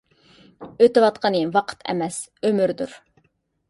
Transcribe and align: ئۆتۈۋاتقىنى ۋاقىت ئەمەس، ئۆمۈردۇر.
ئۆتۈۋاتقىنى 0.85 1.43
ۋاقىت 1.59 1.87
ئەمەس، 1.95 2.21
ئۆمۈردۇر. 2.43 3.03